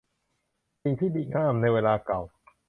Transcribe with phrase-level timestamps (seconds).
[0.83, 2.21] สิ่งที่ดีงามในเวลาเก่า